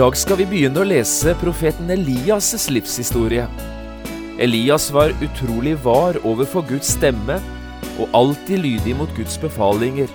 Dag 0.00 0.14
skal 0.16 0.38
vi 0.40 0.46
begynne 0.48 0.80
å 0.80 0.86
lese 0.88 1.34
profeten 1.42 1.90
Elias' 1.92 2.70
livshistorie. 2.72 3.42
Elias 4.40 4.86
var 4.96 5.12
utrolig 5.20 5.74
var 5.84 6.16
overfor 6.24 6.64
Guds 6.70 6.94
stemme 6.94 7.36
og 8.00 8.16
alltid 8.16 8.62
lydig 8.64 8.94
mot 8.96 9.12
Guds 9.18 9.36
befalinger. 9.42 10.08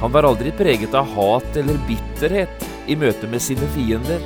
Han 0.00 0.16
var 0.16 0.24
aldri 0.24 0.54
preget 0.56 0.96
av 0.96 1.12
hat 1.12 1.60
eller 1.60 1.76
bitterhet 1.90 2.64
i 2.88 2.96
møte 2.96 3.28
med 3.28 3.44
sine 3.44 3.68
fiender. 3.76 4.24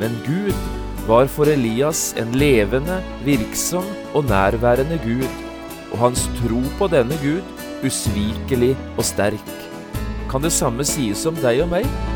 Men 0.00 0.16
Gud 0.24 0.56
var 1.04 1.28
for 1.28 1.52
Elias 1.52 2.14
en 2.16 2.32
levende, 2.40 3.02
virksom 3.28 3.84
og 4.16 4.30
nærværende 4.32 4.96
Gud, 5.04 5.28
og 5.90 6.06
hans 6.06 6.24
tro 6.40 6.64
på 6.80 6.88
denne 6.88 7.20
Gud 7.20 7.84
usvikelig 7.84 8.78
og 8.96 9.04
sterk. 9.12 9.56
Kan 10.32 10.48
det 10.48 10.56
samme 10.56 10.88
sies 10.88 11.28
om 11.28 11.36
deg 11.44 11.66
og 11.68 11.74
meg? 11.76 12.15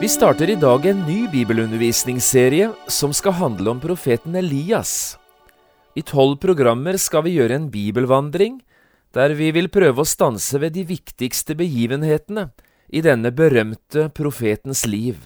Vi 0.00 0.08
starter 0.08 0.50
i 0.50 0.54
dag 0.54 0.86
en 0.86 1.00
ny 1.00 1.28
bibelundervisningsserie 1.28 2.68
som 2.86 3.10
skal 3.12 3.32
handle 3.32 3.70
om 3.70 3.80
profeten 3.82 4.36
Elias. 4.38 5.18
I 5.98 6.04
tolv 6.06 6.36
programmer 6.38 6.94
skal 7.02 7.24
vi 7.26 7.32
gjøre 7.34 7.56
en 7.58 7.66
bibelvandring, 7.74 8.60
der 9.10 9.34
vi 9.34 9.48
vil 9.56 9.66
prøve 9.74 10.04
å 10.04 10.06
stanse 10.06 10.60
ved 10.62 10.76
de 10.76 10.84
viktigste 10.86 11.58
begivenhetene 11.58 12.46
i 12.94 13.02
denne 13.02 13.34
berømte 13.34 14.06
profetens 14.14 14.84
liv. 14.86 15.18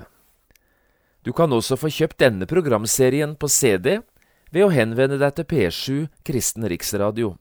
Du 1.21 1.35
kan 1.37 1.53
også 1.53 1.77
få 1.77 1.93
kjøpt 1.93 2.23
denne 2.25 2.49
programserien 2.49 3.37
på 3.37 3.53
CD 3.53 3.99
ved 4.49 4.65
å 4.65 4.73
henvende 4.73 5.21
deg 5.21 5.37
til 5.37 5.51
P7 5.53 6.01
Kristen 6.25 6.65
Riksradio. 6.65 7.35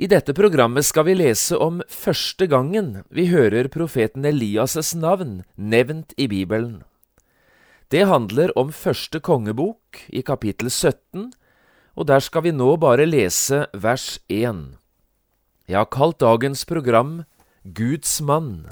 I 0.00 0.06
dette 0.08 0.32
programmet 0.32 0.86
skal 0.88 1.04
vi 1.10 1.14
lese 1.18 1.58
om 1.60 1.82
første 1.92 2.46
gangen 2.48 3.02
vi 3.12 3.26
hører 3.28 3.66
profeten 3.68 4.24
Elias' 4.24 4.94
navn 4.96 5.42
nevnt 5.60 6.14
i 6.16 6.24
Bibelen. 6.24 6.78
Det 7.92 8.06
handler 8.08 8.48
om 8.56 8.72
første 8.72 9.20
kongebok 9.20 10.00
i 10.08 10.24
kapittel 10.24 10.72
17, 10.72 11.28
og 12.00 12.08
der 12.08 12.24
skal 12.24 12.48
vi 12.48 12.54
nå 12.56 12.70
bare 12.80 13.04
lese 13.04 13.66
vers 13.76 14.16
1. 14.32 14.78
Jeg 15.68 15.76
har 15.76 15.92
kalt 15.92 16.22
dagens 16.24 16.64
program 16.64 17.26
Guds 17.62 18.22
mann. 18.24 18.70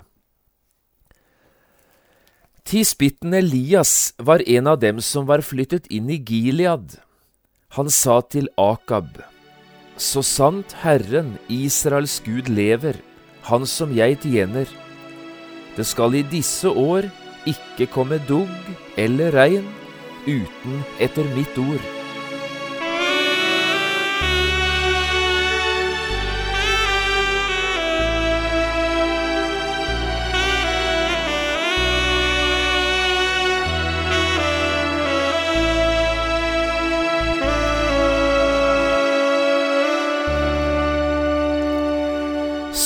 Tispitten 2.64 3.36
Elias 3.36 4.14
var 4.16 4.40
en 4.48 4.66
av 4.66 4.80
dem 4.80 5.04
som 5.04 5.28
var 5.28 5.44
flyttet 5.44 5.92
inn 5.92 6.08
i 6.08 6.16
Gilead. 6.16 7.02
Han 7.76 7.92
sa 7.92 8.22
til 8.24 8.48
Akab, 8.56 9.20
så 9.98 10.22
sant 10.22 10.74
Herren, 10.82 11.36
Israels 11.48 12.20
Gud, 12.24 12.48
lever, 12.48 13.00
Han 13.48 13.66
som 13.66 13.92
jeg 13.94 14.18
tjener. 14.22 14.66
Det 15.76 15.86
skal 15.86 16.14
i 16.14 16.22
disse 16.22 16.68
år 16.68 17.08
ikke 17.48 17.86
komme 17.86 18.18
dugg 18.28 18.50
eller 18.98 19.32
regn 19.32 19.64
uten 20.26 20.82
etter 21.00 21.24
mitt 21.34 21.56
ord. 21.58 21.97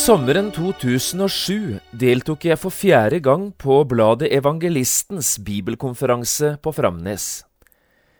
Sommeren 0.02 0.48
2007 0.50 1.76
deltok 1.94 2.46
jeg 2.48 2.58
for 2.58 2.74
fjerde 2.74 3.20
gang 3.22 3.42
på 3.54 3.76
bladet 3.86 4.32
Evangelistens 4.34 5.36
bibelkonferanse 5.46 6.56
på 6.64 6.72
Framnes. 6.74 7.26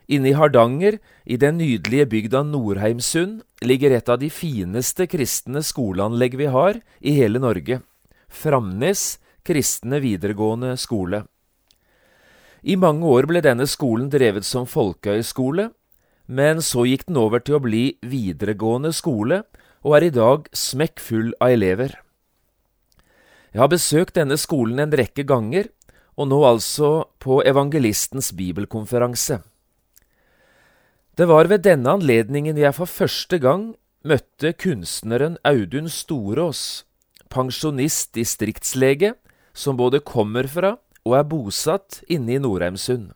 Inne 0.06 0.31
i 0.31 0.34
Hardanger, 0.38 1.00
i 1.26 1.38
den 1.41 1.56
nydelige 1.59 2.06
bygda 2.12 2.44
Nordheimsund, 2.47 3.41
ligger 3.66 3.97
et 3.97 4.12
av 4.12 4.20
de 4.22 4.28
fineste 4.31 5.09
kristne 5.10 5.65
skoleanlegg 5.66 6.37
vi 6.38 6.47
har 6.54 6.78
i 7.00 7.16
hele 7.16 7.43
Norge, 7.43 7.81
Framnes 8.31 9.16
kristne 9.43 9.99
videregående 10.04 10.76
skole. 10.78 11.25
I 12.62 12.78
mange 12.78 13.10
år 13.10 13.26
ble 13.32 13.43
denne 13.43 13.66
skolen 13.66 14.06
drevet 14.12 14.47
som 14.47 14.70
folkehøyskole, 14.70 15.72
men 16.31 16.62
så 16.62 16.87
gikk 16.87 17.09
den 17.09 17.19
over 17.19 17.43
til 17.43 17.59
å 17.59 17.64
bli 17.64 17.88
videregående 18.06 18.94
skole, 18.94 19.43
og 19.82 19.97
er 19.98 20.06
i 20.06 20.15
dag 20.15 20.48
smekkfull 20.56 21.32
av 21.43 21.54
elever. 21.56 21.94
Jeg 23.53 23.60
har 23.60 23.70
besøkt 23.72 24.16
denne 24.16 24.38
skolen 24.41 24.81
en 24.81 24.94
rekke 24.97 25.26
ganger, 25.28 25.69
og 26.16 26.28
nå 26.28 26.38
altså 26.44 27.09
på 27.22 27.41
Evangelistens 27.48 28.32
bibelkonferanse. 28.37 29.41
Det 31.16 31.28
var 31.28 31.48
ved 31.50 31.65
denne 31.66 31.93
anledningen 31.93 32.56
jeg 32.56 32.72
for 32.76 32.88
første 32.88 33.37
gang 33.41 33.72
møtte 34.09 34.54
kunstneren 34.56 35.37
Audun 35.44 35.91
Storås, 35.93 36.84
pensjonist 37.32 38.14
distriktslege, 38.16 39.14
som 39.53 39.76
både 39.76 40.00
kommer 40.00 40.49
fra 40.49 40.76
og 41.04 41.16
er 41.19 41.26
bosatt 41.28 42.00
inne 42.09 42.37
i 42.37 42.41
Nordheimsund. 42.41 43.10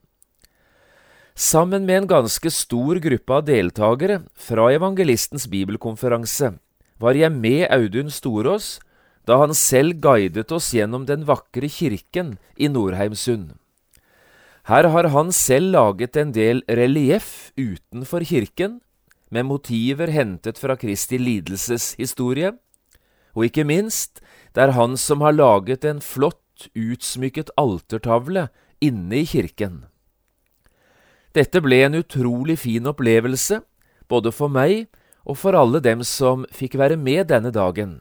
Sammen 1.37 1.85
med 1.85 1.99
en 1.99 2.07
ganske 2.09 2.49
stor 2.49 2.97
gruppe 2.97 3.35
av 3.37 3.43
deltakere 3.45 4.23
fra 4.41 4.71
Evangelistens 4.73 5.45
bibelkonferanse 5.53 6.55
var 6.97 7.17
jeg 7.19 7.29
med 7.35 7.67
Audun 7.75 8.09
Storås 8.09 8.79
da 9.29 9.37
han 9.43 9.51
selv 9.53 9.99
guidet 10.01 10.49
oss 10.57 10.71
gjennom 10.73 11.03
den 11.05 11.27
vakre 11.29 11.69
kirken 11.69 12.39
i 12.57 12.71
Nordheimsund. 12.73 13.51
Her 14.65 14.89
har 14.89 15.11
han 15.13 15.29
selv 15.29 15.75
laget 15.75 16.17
en 16.17 16.33
del 16.33 16.63
relieff 16.73 17.51
utenfor 17.61 18.25
kirken, 18.25 18.81
med 19.29 19.45
motiver 19.45 20.09
hentet 20.09 20.57
fra 20.57 20.77
Kristi 20.81 21.19
lidelseshistorie, 21.21 22.55
og 23.37 23.45
ikke 23.45 23.67
minst, 23.69 24.23
det 24.57 24.65
er 24.65 24.73
han 24.73 24.97
som 24.97 25.21
har 25.21 25.37
laget 25.37 25.85
en 25.85 26.01
flott, 26.01 26.71
utsmykket 26.73 27.53
altertavle 27.61 28.47
inne 28.81 29.21
i 29.21 29.29
kirken. 29.29 29.85
Dette 31.37 31.61
ble 31.61 31.83
en 31.85 31.99
utrolig 31.99 32.57
fin 32.63 32.87
opplevelse, 32.89 33.61
både 34.09 34.33
for 34.33 34.49
meg 34.49 34.87
og 35.27 35.37
for 35.37 35.59
alle 35.59 35.83
dem 35.85 36.05
som 36.07 36.47
fikk 36.55 36.79
være 36.81 36.97
med 36.97 37.29
denne 37.29 37.53
dagen. 37.53 37.99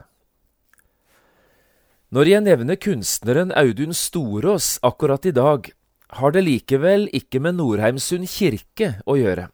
Når 2.15 2.29
jeg 2.29 2.43
nevner 2.45 2.77
kunstneren 2.79 3.51
Audun 3.59 3.91
Storås 3.91 4.77
akkurat 4.85 5.25
i 5.27 5.33
dag, 5.35 5.67
har 6.15 6.31
det 6.31 6.45
likevel 6.45 7.09
ikke 7.17 7.41
med 7.43 7.57
Nordheimsund 7.57 8.29
kirke 8.31 9.01
å 9.03 9.17
gjøre, 9.19 9.49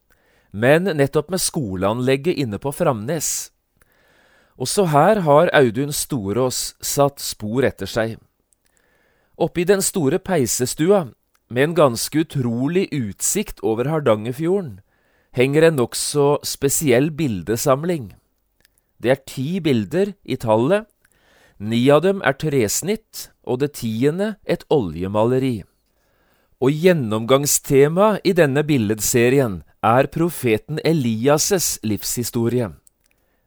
men 0.51 0.85
nettopp 0.99 1.31
med 1.33 1.41
skoleanlegget 1.41 2.37
inne 2.43 2.59
på 2.61 2.73
Framnes. 2.75 3.49
Også 4.61 4.91
her 4.91 5.23
har 5.25 5.49
Audun 5.57 5.95
Storås 5.95 6.75
satt 6.85 7.23
spor 7.23 7.65
etter 7.65 7.89
seg. 7.89 8.19
Oppe 9.41 9.63
i 9.63 9.65
den 9.65 9.81
store 9.81 10.19
peisestua 10.21 11.07
med 11.51 11.63
en 11.63 11.75
ganske 11.75 12.23
utrolig 12.23 12.87
utsikt 12.95 13.59
over 13.59 13.89
Hardangerfjorden 13.91 14.79
henger 15.35 15.67
en 15.67 15.79
nokså 15.79 16.37
spesiell 16.47 17.09
bildesamling. 17.11 18.13
Det 19.01 19.11
er 19.11 19.21
ti 19.27 19.59
bilder 19.63 20.13
i 20.23 20.37
tallet. 20.39 20.87
Ni 21.59 21.83
av 21.93 22.03
dem 22.05 22.21
er 22.25 22.37
tresnitt, 22.39 23.29
og 23.43 23.61
det 23.61 23.73
tiende 23.81 24.35
et 24.45 24.63
oljemaleri. 24.71 25.61
Og 26.61 26.71
gjennomgangstemaet 26.71 28.21
i 28.27 28.33
denne 28.37 28.63
billedserien 28.65 29.61
er 29.81 30.09
profeten 30.13 30.79
Elias' 30.85 31.79
livshistorie. 31.83 32.69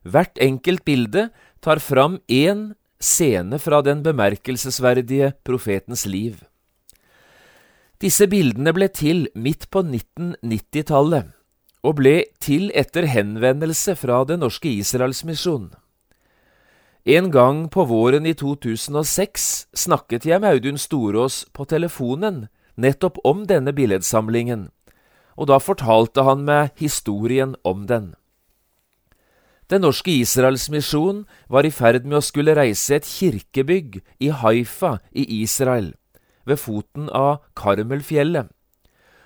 Hvert 0.05 0.39
enkelt 0.43 0.85
bilde 0.85 1.29
tar 1.63 1.81
fram 1.81 2.19
én 2.29 2.75
scene 3.01 3.59
fra 3.59 3.81
den 3.87 4.03
bemerkelsesverdige 4.03 5.33
profetens 5.47 6.05
liv. 6.07 6.43
Disse 8.05 8.27
bildene 8.29 8.75
ble 8.77 8.91
til 8.93 9.23
midt 9.33 9.71
på 9.73 9.81
1990-tallet, 9.81 11.31
og 11.89 11.95
ble 11.97 12.27
til 12.43 12.67
etter 12.77 13.07
henvendelse 13.09 13.95
fra 13.97 14.19
Den 14.29 14.43
norske 14.45 14.69
Israelsmisjon. 14.69 15.71
En 17.09 17.31
gang 17.33 17.63
på 17.73 17.87
våren 17.89 18.29
i 18.29 18.35
2006 18.37 19.47
snakket 19.87 20.29
jeg 20.29 20.45
med 20.45 20.59
Audun 20.59 20.83
Storås 20.85 21.47
på 21.57 21.65
telefonen 21.65 22.45
nettopp 22.77 23.23
om 23.25 23.47
denne 23.49 23.73
billedsamlingen, 23.73 24.69
og 25.41 25.49
da 25.49 25.57
fortalte 25.57 26.29
han 26.29 26.45
meg 26.45 26.77
historien 26.77 27.57
om 27.65 27.89
den. 27.89 28.13
Den 29.73 29.81
norske 29.89 30.13
Israelsmisjon 30.13 31.25
var 31.49 31.65
i 31.65 31.73
ferd 31.73 32.05
med 32.05 32.21
å 32.21 32.25
skulle 32.29 32.53
reise 32.53 33.01
et 33.01 33.09
kirkebygg 33.09 34.03
i 34.21 34.29
Haifa 34.29 34.99
i 35.17 35.25
Israel, 35.41 35.95
ved 36.47 36.61
foten 36.61 37.09
av 37.11 37.43
Karmelfjellet, 37.57 38.51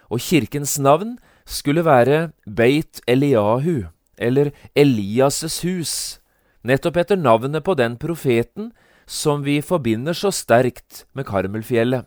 og 0.09 0.21
kirkens 0.25 0.79
navn 0.79 1.19
skulle 1.49 1.85
være 1.85 2.31
Beit 2.47 3.01
Eliahu, 3.07 3.89
eller 4.19 4.51
Elias' 4.75 5.63
hus, 5.63 6.21
nettopp 6.63 6.97
etter 6.97 7.17
navnet 7.17 7.65
på 7.65 7.75
den 7.75 7.97
profeten 7.97 8.73
som 9.07 9.45
vi 9.45 9.61
forbinder 9.63 10.13
så 10.13 10.31
sterkt 10.31 11.05
med 11.15 11.27
Karmelfjellet. 11.27 12.05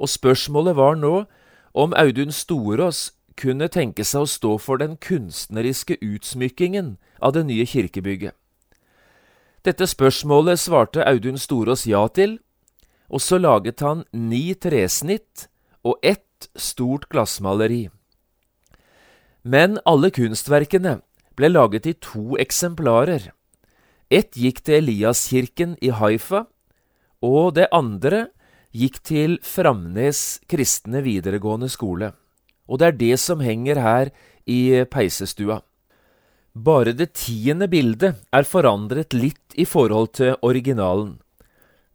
Og 0.00 0.08
spørsmålet 0.08 0.76
var 0.76 0.96
nå 0.96 1.24
om 1.74 1.94
Audun 1.96 2.32
Storås 2.32 3.12
kunne 3.36 3.68
tenke 3.68 4.04
seg 4.06 4.24
å 4.24 4.30
stå 4.30 4.54
for 4.62 4.80
den 4.80 4.96
kunstneriske 4.96 5.98
utsmykkingen 6.02 6.96
av 7.20 7.34
det 7.34 7.44
nye 7.48 7.66
kirkebygget. 7.66 8.34
Dette 9.64 9.86
spørsmålet 9.88 10.60
svarte 10.60 11.04
Audun 11.08 11.38
Storås 11.40 11.86
ja 11.88 12.04
til, 12.08 12.38
og 13.14 13.22
så 13.22 13.38
laget 13.38 13.82
han 13.84 14.02
ni 14.10 14.56
tresnitt 14.58 15.46
og 15.86 16.00
ett 16.02 16.48
stort 16.58 17.06
glassmaleri. 17.12 17.86
Men 19.44 19.78
alle 19.86 20.10
kunstverkene 20.10 20.98
ble 21.38 21.50
laget 21.52 21.86
i 21.86 21.94
to 22.02 22.34
eksemplarer. 22.42 23.30
Ett 24.10 24.34
gikk 24.34 24.62
til 24.66 24.82
Eliaskirken 24.82 25.76
i 25.84 25.92
Haifa, 25.94 26.46
og 27.22 27.54
det 27.56 27.70
andre 27.72 28.28
gikk 28.74 29.00
til 29.06 29.38
Framnes 29.46 30.40
kristne 30.50 31.04
videregående 31.04 31.70
skole. 31.70 32.12
Og 32.66 32.80
det 32.80 32.88
er 32.88 32.98
det 32.98 33.16
som 33.20 33.44
henger 33.44 33.80
her 33.80 34.10
i 34.48 34.84
peisestua. 34.90 35.60
Bare 36.54 36.94
det 36.96 37.12
tiende 37.18 37.68
bildet 37.70 38.24
er 38.32 38.46
forandret 38.48 39.14
litt 39.14 39.54
i 39.58 39.66
forhold 39.68 40.14
til 40.18 40.36
originalen. 40.42 41.18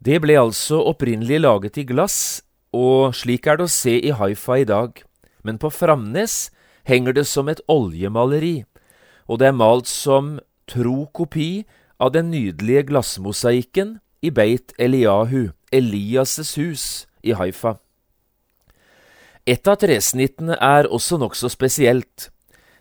Det 0.00 0.16
ble 0.24 0.38
altså 0.40 0.78
opprinnelig 0.88 1.42
laget 1.42 1.76
i 1.76 1.84
glass, 1.84 2.40
og 2.72 3.12
slik 3.12 3.44
er 3.44 3.58
det 3.60 3.66
å 3.66 3.72
se 3.72 3.98
i 4.00 4.14
Haifa 4.16 4.56
i 4.62 4.64
dag. 4.64 4.94
Men 5.44 5.58
på 5.60 5.68
Framnes 5.68 6.48
henger 6.88 7.12
det 7.18 7.26
som 7.28 7.50
et 7.52 7.60
oljemaleri, 7.68 8.62
og 9.28 9.42
det 9.42 9.50
er 9.50 9.58
malt 9.58 9.90
som 9.90 10.38
tro 10.70 11.04
kopi 11.12 11.66
av 12.00 12.14
den 12.14 12.30
nydelige 12.32 12.86
glassmosaikken 12.88 13.98
i 14.24 14.32
Beit 14.32 14.72
Eliahu, 14.80 15.50
Elias' 15.68 16.56
hus 16.56 17.04
i 17.20 17.36
Haifa. 17.36 17.76
Et 19.44 19.68
av 19.68 19.76
tresnittene 19.82 20.56
er 20.56 20.88
også 20.88 21.20
nokså 21.20 21.52
spesielt. 21.52 22.30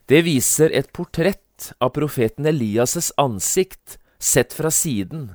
Det 0.07 0.23
viser 0.23 0.71
et 0.71 0.87
portrett 0.95 1.73
av 1.83 1.91
profeten 1.99 2.47
Elias' 2.47 3.11
ansikt 3.19 3.99
sett 4.19 4.55
fra 4.55 4.71
siden. 4.71 5.33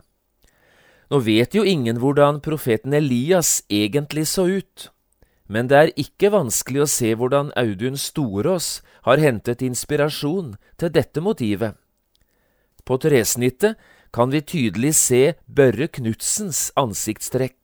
Nå 1.12 1.20
vet 1.24 1.54
jo 1.54 1.64
ingen 1.64 2.00
hvordan 2.00 2.40
profeten 2.44 2.94
Elias 2.96 3.62
egentlig 3.68 4.26
så 4.30 4.46
ut, 4.48 4.88
men 5.46 5.68
det 5.68 5.76
er 5.76 5.92
ikke 6.00 6.32
vanskelig 6.32 6.84
å 6.84 6.90
se 6.90 7.12
hvordan 7.14 7.52
Audun 7.60 7.98
Storås 8.00 8.80
har 9.04 9.20
hentet 9.20 9.62
inspirasjon 9.62 10.54
til 10.80 10.92
dette 10.94 11.20
motivet. 11.20 11.76
På 12.84 12.96
tresnittet 13.00 13.76
kan 14.14 14.32
vi 14.32 14.40
tydelig 14.40 14.94
se 14.96 15.34
Børre 15.46 15.88
Knudsens 15.92 16.70
ansiktstrekk, 16.80 17.58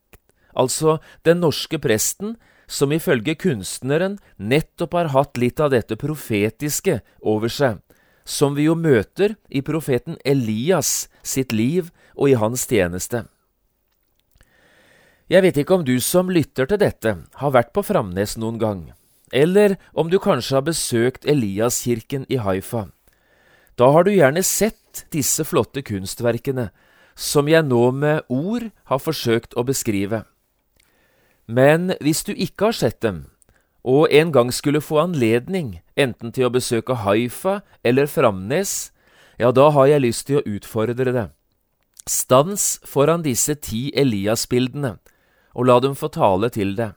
altså 0.52 0.98
den 1.24 1.40
norske 1.44 1.80
presten 1.80 2.36
som 2.70 2.92
ifølge 2.94 3.34
kunstneren 3.40 4.18
nettopp 4.38 4.94
har 4.98 5.12
hatt 5.14 5.40
litt 5.40 5.60
av 5.60 5.72
dette 5.74 5.96
profetiske 5.98 7.00
over 7.20 7.50
seg, 7.52 7.80
som 8.30 8.54
vi 8.54 8.68
jo 8.68 8.76
møter 8.78 9.34
i 9.50 9.62
profeten 9.66 10.18
Elias 10.24 11.08
sitt 11.26 11.50
liv 11.52 11.90
og 12.14 12.30
i 12.30 12.38
hans 12.38 12.68
tjeneste. 12.70 13.24
Jeg 15.30 15.44
vet 15.44 15.58
ikke 15.62 15.78
om 15.78 15.84
du 15.86 15.96
som 16.02 16.30
lytter 16.30 16.66
til 16.70 16.80
dette, 16.82 17.16
har 17.42 17.54
vært 17.54 17.74
på 17.74 17.84
Framnes 17.86 18.36
noen 18.38 18.58
gang, 18.58 18.80
eller 19.34 19.76
om 19.94 20.10
du 20.10 20.18
kanskje 20.22 20.58
har 20.58 20.66
besøkt 20.66 21.26
Eliaskirken 21.26 22.26
i 22.30 22.38
Haifa. 22.42 22.88
Da 23.78 23.90
har 23.94 24.06
du 24.06 24.10
gjerne 24.12 24.42
sett 24.46 25.04
disse 25.14 25.46
flotte 25.46 25.82
kunstverkene, 25.86 26.70
som 27.14 27.48
jeg 27.50 27.66
nå 27.66 27.82
med 27.94 28.26
ord 28.30 28.70
har 28.90 29.02
forsøkt 29.02 29.54
å 29.54 29.66
beskrive. 29.66 30.24
Men 31.46 31.94
hvis 32.02 32.22
du 32.26 32.32
ikke 32.34 32.70
har 32.70 32.78
sett 32.78 33.00
dem, 33.02 33.24
og 33.84 34.12
en 34.12 34.32
gang 34.32 34.52
skulle 34.52 34.82
få 34.84 35.00
anledning 35.04 35.80
enten 35.96 36.32
til 36.32 36.48
å 36.48 36.52
besøke 36.52 37.00
Haifa 37.04 37.60
eller 37.84 38.06
Framnes, 38.10 38.92
ja, 39.40 39.52
da 39.52 39.70
har 39.72 39.88
jeg 39.88 40.04
lyst 40.04 40.26
til 40.28 40.40
å 40.40 40.44
utfordre 40.44 41.12
det. 41.16 41.28
Stans 42.08 42.80
foran 42.84 43.24
disse 43.24 43.54
ti 43.56 43.88
Elias-bildene, 43.96 44.98
og 45.56 45.66
la 45.66 45.78
dem 45.80 45.96
få 45.96 46.10
tale 46.12 46.50
til 46.52 46.74
deg. 46.76 46.92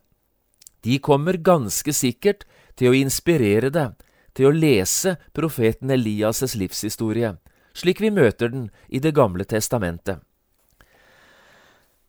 De 0.83 0.99
kommer 0.99 1.39
ganske 1.39 1.93
sikkert 1.95 2.43
til 2.75 2.91
å 2.91 2.97
inspirere 2.97 3.71
deg 3.71 3.95
til 4.35 4.49
å 4.49 4.55
lese 4.55 5.15
profeten 5.31 5.93
Elias' 5.93 6.57
livshistorie, 6.57 7.37
slik 7.73 8.01
vi 8.03 8.11
møter 8.11 8.51
den 8.51 8.69
i 8.89 8.99
Det 8.99 9.13
gamle 9.15 9.45
testamentet. 9.45 10.19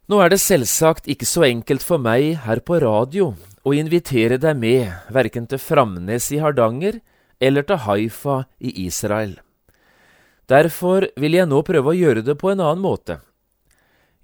Nå 0.08 0.20
er 0.20 0.28
det 0.28 0.40
selvsagt 0.42 1.06
ikke 1.08 1.24
så 1.24 1.46
enkelt 1.46 1.82
for 1.82 2.02
meg 2.02 2.42
her 2.44 2.60
på 2.60 2.76
radio 2.82 3.32
å 3.64 3.72
invitere 3.72 4.36
deg 4.40 4.58
med 4.60 4.92
verken 5.12 5.48
til 5.48 5.60
Framnes 5.60 6.28
i 6.32 6.40
Hardanger 6.42 7.00
eller 7.40 7.64
til 7.64 7.80
Haifa 7.86 8.44
i 8.60 8.74
Israel. 8.84 9.38
Derfor 10.48 11.08
vil 11.16 11.38
jeg 11.38 11.48
nå 11.48 11.62
prøve 11.64 11.94
å 11.94 11.96
gjøre 11.96 12.24
det 12.26 12.36
på 12.40 12.52
en 12.52 12.60
annen 12.60 12.84
måte. 12.84 13.18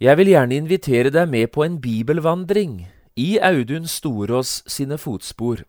Jeg 0.01 0.17
vil 0.21 0.33
gjerne 0.33 0.57
invitere 0.57 1.13
deg 1.13 1.29
med 1.33 1.51
på 1.53 1.65
en 1.65 1.79
bibelvandring 1.81 2.85
i 3.21 3.39
Audun 3.41 3.89
Storås 3.89 4.61
sine 4.69 5.01
fotspor. 5.01 5.65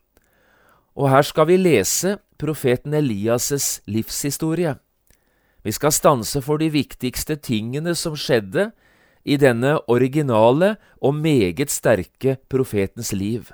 Og 0.95 1.07
her 1.11 1.23
skal 1.23 1.47
vi 1.47 1.59
lese 1.59 2.17
profeten 2.39 2.95
Elias' 2.95 3.79
livshistorie. 3.87 4.75
Vi 5.63 5.71
skal 5.71 5.95
stanse 5.95 6.41
for 6.43 6.59
de 6.59 6.71
viktigste 6.73 7.37
tingene 7.39 7.95
som 7.95 8.17
skjedde 8.19 8.71
i 9.23 9.37
denne 9.37 9.77
originale 9.87 10.75
og 10.99 11.15
meget 11.15 11.71
sterke 11.71 12.39
profetens 12.49 13.13
liv. 13.13 13.51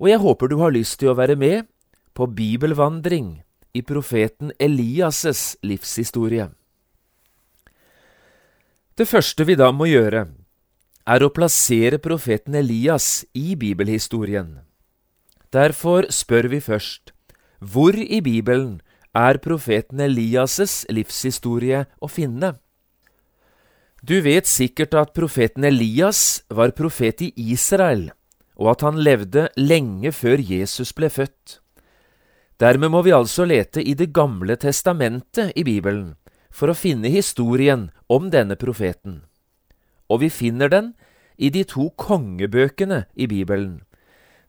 Og 0.00 0.08
jeg 0.08 0.20
håper 0.22 0.48
du 0.48 0.56
har 0.62 0.72
lyst 0.72 0.98
til 1.00 1.12
å 1.12 1.18
være 1.18 1.36
med 1.36 1.68
på 2.16 2.26
bibelvandring 2.26 3.42
i 3.76 3.82
profeten 3.84 4.52
Elias' 4.58 5.58
livshistorie. 5.62 6.48
Det 8.96 9.06
første 9.08 9.44
vi 9.44 9.56
da 9.60 9.70
må 9.72 9.86
gjøre, 9.90 10.26
er 11.06 11.24
å 11.24 11.32
plassere 11.32 12.00
profeten 12.02 12.56
Elias 12.56 13.24
i 13.36 13.54
bibelhistorien. 13.56 14.60
Derfor 15.52 16.08
spør 16.12 16.48
vi 16.52 16.60
først, 16.60 17.12
hvor 17.60 17.96
i 17.96 18.20
Bibelen 18.24 18.80
er 19.16 19.40
profeten 19.42 20.00
Elias' 20.00 20.84
livshistorie 20.88 21.84
å 22.00 22.08
finne? 22.08 22.54
Du 24.00 24.20
vet 24.24 24.48
sikkert 24.48 24.94
at 24.96 25.12
profeten 25.12 25.66
Elias 25.68 26.42
var 26.48 26.72
profet 26.72 27.20
i 27.26 27.32
Israel, 27.52 28.10
og 28.60 28.74
at 28.74 28.84
han 28.84 29.00
levde 29.00 29.48
lenge 29.56 30.12
før 30.12 30.42
Jesus 30.44 30.92
ble 30.96 31.08
født. 31.08 31.58
Dermed 32.60 32.92
må 32.92 33.00
vi 33.06 33.16
altså 33.16 33.46
lete 33.48 33.80
i 33.80 33.94
Det 33.96 34.12
gamle 34.12 34.56
testamentet 34.60 35.54
i 35.56 35.64
Bibelen 35.64 36.14
for 36.52 36.68
å 36.68 36.76
finne 36.76 37.08
historien 37.08 37.88
om 38.08 38.28
denne 38.30 38.58
profeten. 38.60 39.22
Og 40.10 40.20
vi 40.20 40.28
finner 40.28 40.68
den 40.68 40.92
i 41.38 41.48
de 41.48 41.62
to 41.64 41.88
kongebøkene 41.96 43.06
i 43.16 43.26
Bibelen, 43.30 43.80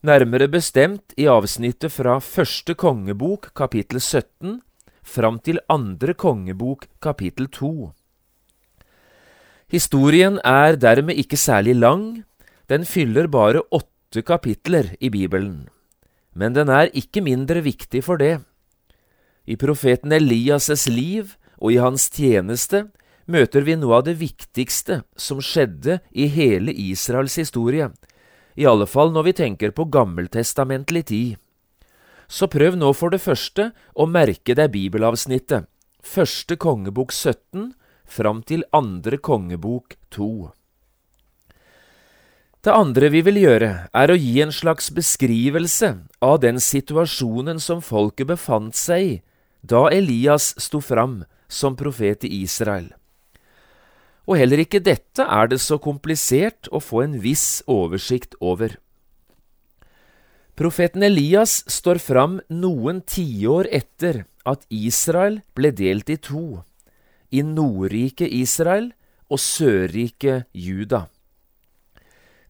nærmere 0.03 0.49
bestemt 0.51 1.13
i 1.15 1.29
avsnittet 1.29 1.93
fra 1.93 2.17
første 2.19 2.75
kongebok 2.75 3.53
kapittel 3.55 4.01
17 4.01 4.59
fram 5.07 5.39
til 5.39 5.61
andre 5.69 6.13
kongebok 6.13 6.89
kapittel 6.99 7.47
2. 7.47 7.91
Historien 9.71 10.41
er 10.43 10.75
dermed 10.75 11.15
ikke 11.15 11.39
særlig 11.39 11.77
lang, 11.79 12.25
den 12.67 12.83
fyller 12.83 13.29
bare 13.31 13.63
åtte 14.11 14.21
kapitler 14.21 14.95
i 14.99 15.09
Bibelen. 15.09 15.69
Men 16.35 16.53
den 16.53 16.67
er 16.69 16.91
ikke 16.91 17.21
mindre 17.23 17.61
viktig 17.63 18.03
for 18.03 18.17
det. 18.19 18.41
I 19.47 19.55
profeten 19.55 20.11
Elias' 20.11 20.89
liv 20.89 21.37
og 21.61 21.71
i 21.71 21.79
hans 21.79 22.09
tjeneste 22.11 22.89
møter 23.25 23.63
vi 23.63 23.77
noe 23.79 24.01
av 24.01 24.03
det 24.03 24.17
viktigste 24.19 25.03
som 25.15 25.39
skjedde 25.39 26.01
i 26.11 26.27
hele 26.27 26.73
Israels 26.73 27.37
historie, 27.39 27.87
i 28.59 28.67
alle 28.67 28.85
fall 28.85 29.13
når 29.15 29.29
vi 29.29 29.33
tenker 29.33 29.71
på 29.71 29.87
gammeltestamentlig 29.87 31.05
tid. 31.07 31.37
Så 32.27 32.51
prøv 32.51 32.75
nå 32.75 32.91
for 32.91 33.11
det 33.11 33.23
første 33.23 33.71
å 33.95 34.07
merke 34.11 34.55
deg 34.55 34.73
bibelavsnittet, 34.75 35.69
første 36.03 36.59
kongebok 36.59 37.15
17 37.15 37.71
fram 38.03 38.43
til 38.43 38.67
andre 38.75 39.23
kongebok 39.23 39.95
2. 40.11 40.51
Det 42.61 42.69
andre 42.77 43.07
vi 43.09 43.23
vil 43.25 43.39
gjøre, 43.41 43.69
er 43.89 44.11
å 44.13 44.15
gi 44.21 44.35
en 44.43 44.51
slags 44.53 44.91
beskrivelse 44.93 45.95
av 46.21 46.43
den 46.43 46.59
situasjonen 46.61 47.57
som 47.57 47.79
folket 47.81 48.27
befant 48.29 48.77
seg 48.77 49.05
i 49.05 49.13
da 49.65 49.87
Elias 49.93 50.51
sto 50.61 50.77
fram 50.81 51.23
som 51.49 51.73
profet 51.77 52.25
i 52.25 52.43
Israel. 52.43 52.91
Og 54.29 54.37
heller 54.37 54.61
ikke 54.61 54.81
dette 54.81 55.25
er 55.25 55.49
det 55.49 55.57
så 55.61 55.79
komplisert 55.81 56.69
å 56.69 56.81
få 56.81 57.01
en 57.05 57.15
viss 57.23 57.63
oversikt 57.65 58.37
over. 58.39 58.75
Profeten 60.53 61.01
Elias 61.01 61.63
står 61.65 61.97
fram 61.97 62.39
noen 62.49 63.01
tiår 63.01 63.71
etter 63.73 64.25
at 64.45 64.67
Israel 64.69 65.39
ble 65.57 65.73
delt 65.73 66.13
i 66.13 66.19
to, 66.21 66.61
i 67.33 67.41
Nordriket 67.41 68.29
Israel 68.29 68.91
og 69.31 69.41
Sørriket 69.41 70.45
Juda. 70.53 71.07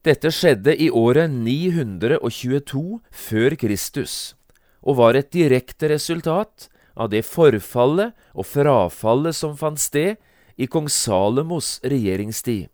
Dette 0.02 0.32
skjedde 0.34 0.74
i 0.82 0.88
året 0.90 1.30
922 1.30 3.02
før 3.14 3.54
Kristus, 3.62 4.34
og 4.82 4.98
var 4.98 5.14
et 5.14 5.30
direkte 5.30 5.92
resultat 5.92 6.72
av 6.98 7.12
det 7.14 7.22
forfallet 7.28 8.16
og 8.34 8.48
frafallet 8.50 9.38
som 9.38 9.54
fant 9.60 9.78
sted 9.78 10.18
i 10.58 10.66
kong 10.66 10.90
Salomos 10.90 11.76
regjeringstid. 11.86 12.72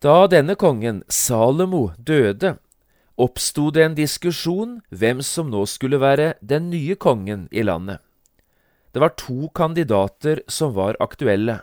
Da 0.00 0.24
denne 0.32 0.56
kongen, 0.56 1.02
Salomo, 1.12 1.90
døde, 2.00 2.56
oppsto 3.20 3.68
det 3.68 3.84
en 3.84 4.00
diskusjon 4.00 4.78
hvem 4.88 5.20
som 5.20 5.52
nå 5.52 5.66
skulle 5.68 6.00
være 6.00 6.34
den 6.40 6.70
nye 6.72 6.96
kongen 6.96 7.48
i 7.52 7.64
landet. 7.64 8.00
Det 8.96 9.04
var 9.04 9.12
to 9.20 9.50
kandidater 9.52 10.40
som 10.48 10.72
var 10.72 10.96
aktuelle. 11.04 11.60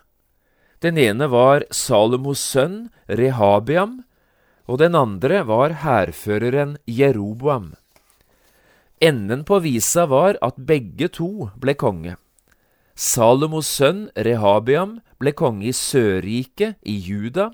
Den 0.84 0.98
ene 1.00 1.30
var 1.32 1.63
Salomos 1.72 2.42
sønn 2.44 2.90
Rehabiam, 3.08 4.02
og 4.68 4.82
den 4.82 4.98
andre 5.00 5.40
var 5.48 5.72
hærføreren 5.80 6.75
Jeroboam. 6.84 7.70
Enden 9.00 9.46
på 9.48 9.62
visa 9.63 10.04
var 10.12 10.36
at 10.44 10.60
begge 10.60 11.08
to 11.08 11.48
ble 11.56 11.75
konge. 11.80 12.18
Salomos 13.00 13.70
sønn 13.72 14.10
Rehabiam 14.28 14.98
ble 15.24 15.32
konge 15.32 15.70
i 15.72 15.75
Sørriket 15.75 16.75
i 16.84 16.98
Juda, 17.00 17.54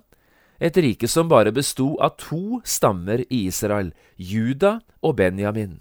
et 0.59 0.77
rike 0.81 1.07
som 1.07 1.29
bare 1.29 1.53
besto 1.53 1.93
av 2.01 2.17
to 2.17 2.59
stammer 2.65 3.21
i 3.29 3.45
Israel, 3.45 3.93
Juda 4.17 4.79
og 5.05 5.15
Benjamin. 5.21 5.77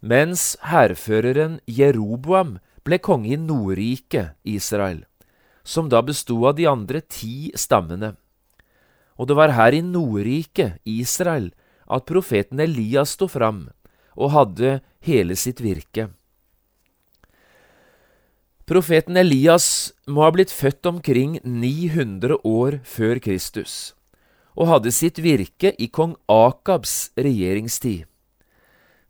Mens 0.00 0.54
hærføreren 0.70 1.58
Jeroboam 1.66 2.60
ble 2.86 3.00
konge 3.02 3.34
i 3.34 3.40
Nordriket 3.40 4.38
Israel, 4.46 5.02
som 5.64 5.88
da 5.88 6.02
besto 6.04 6.36
av 6.46 6.58
de 6.58 6.68
andre 6.68 7.00
ti 7.00 7.50
stammene. 7.56 8.14
Og 9.16 9.28
det 9.30 9.36
var 9.38 9.54
her 9.56 9.74
i 9.74 9.82
Nordriket, 9.82 10.80
Israel, 10.84 11.52
at 11.88 12.06
profeten 12.08 12.60
Elias 12.60 13.14
sto 13.16 13.28
fram 13.28 13.68
og 14.14 14.30
hadde 14.34 14.78
hele 15.04 15.36
sitt 15.36 15.60
virke. 15.64 16.08
Profeten 18.64 19.18
Elias 19.20 19.92
må 20.08 20.24
ha 20.24 20.30
blitt 20.32 20.52
født 20.54 20.86
omkring 20.88 21.36
900 21.44 22.38
år 22.48 22.78
før 22.88 23.20
Kristus, 23.20 23.92
og 24.56 24.70
hadde 24.70 24.92
sitt 24.94 25.20
virke 25.20 25.74
i 25.76 25.90
kong 25.92 26.14
Akabs 26.32 27.10
regjeringstid. 27.18 28.06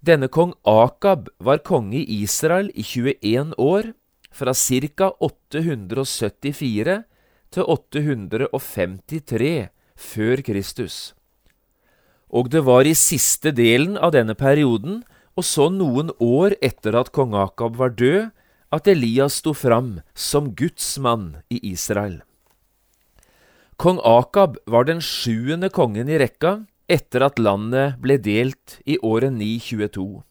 Denne 0.04 0.28
kong 0.28 0.56
Akab 0.68 1.30
var 1.38 1.62
konge 1.64 2.02
i 2.02 2.25
Israel 2.25 2.66
i 2.75 2.82
21 2.82 3.54
år, 3.62 3.94
fra 4.34 4.50
ca. 4.54 5.14
874 5.22 7.04
til 7.54 7.62
853 7.62 9.68
før 9.94 10.42
Kristus. 10.42 11.14
Og 12.34 12.50
det 12.50 12.66
var 12.66 12.82
i 12.82 12.98
siste 12.98 13.54
delen 13.54 13.94
av 13.96 14.10
denne 14.16 14.34
perioden, 14.34 15.04
og 15.38 15.44
så 15.46 15.70
noen 15.70 16.10
år 16.22 16.54
etter 16.62 16.94
at 16.98 17.12
kong 17.14 17.34
Akab 17.38 17.76
var 17.78 17.94
død, 17.94 18.30
at 18.74 18.88
Elias 18.90 19.38
sto 19.38 19.54
fram 19.54 20.02
som 20.18 20.50
Guds 20.58 20.98
mann 20.98 21.38
i 21.46 21.62
Israel. 21.70 22.26
Kong 23.78 24.02
Akab 24.02 24.58
var 24.66 24.86
den 24.86 25.02
sjuende 25.02 25.70
kongen 25.70 26.10
i 26.10 26.18
rekka 26.18 26.66
etter 26.90 27.22
at 27.26 27.38
landet 27.38 27.98
ble 28.02 28.18
delt 28.18 28.78
i 28.86 28.98
året 28.98 29.32
922. 29.34 30.22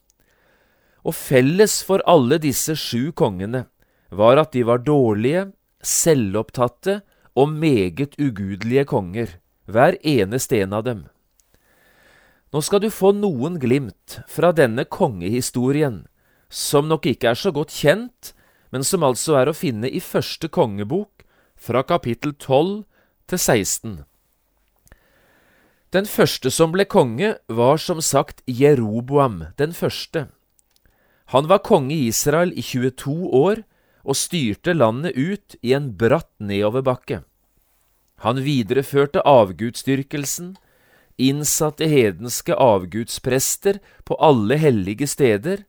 Og 1.03 1.15
felles 1.15 1.81
for 1.83 2.03
alle 2.07 2.39
disse 2.39 2.75
sju 2.79 3.11
kongene 3.15 3.65
var 4.13 4.39
at 4.41 4.53
de 4.53 4.63
var 4.67 4.83
dårlige, 4.85 5.51
selvopptatte 5.83 7.01
og 7.35 7.49
meget 7.49 8.15
ugudelige 8.21 8.85
konger, 8.85 9.39
hver 9.65 9.97
eneste 10.03 10.61
en 10.61 10.73
av 10.73 10.85
dem. 10.85 11.03
Nå 12.53 12.61
skal 12.61 12.83
du 12.83 12.89
få 12.93 13.13
noen 13.17 13.57
glimt 13.57 14.19
fra 14.29 14.51
denne 14.53 14.85
kongehistorien, 14.85 16.03
som 16.49 16.87
nok 16.87 17.07
ikke 17.09 17.31
er 17.33 17.39
så 17.39 17.51
godt 17.51 17.73
kjent, 17.73 18.33
men 18.69 18.85
som 18.85 19.05
altså 19.05 19.39
er 19.39 19.49
å 19.49 19.57
finne 19.57 19.89
i 19.89 20.01
første 20.03 20.49
kongebok, 20.53 21.09
fra 21.57 21.81
kapittel 21.87 22.33
12 22.35 22.83
til 23.31 23.39
16. 23.39 24.03
Den 25.93 26.07
første 26.09 26.51
som 26.51 26.73
ble 26.73 26.85
konge, 26.89 27.35
var 27.47 27.77
som 27.77 28.01
sagt 28.01 28.41
Jeroboam 28.49 29.45
den 29.57 29.73
første. 29.73 30.27
Han 31.31 31.47
var 31.49 31.63
konge 31.63 31.95
i 31.95 32.09
Israel 32.11 32.51
i 32.51 32.61
22 32.65 33.13
år 33.29 33.63
og 34.03 34.17
styrte 34.19 34.75
landet 34.75 35.15
ut 35.15 35.55
i 35.61 35.73
en 35.73 35.93
bratt 35.97 36.31
nedoverbakke. 36.39 37.23
Han 38.23 38.39
videreførte 38.43 39.23
avgudsdyrkelsen, 39.27 40.55
innsatte 41.17 41.87
hedenske 41.87 42.55
avgudsprester 42.55 43.79
på 44.07 44.17
alle 44.19 44.57
hellige 44.57 45.07
steder, 45.07 45.65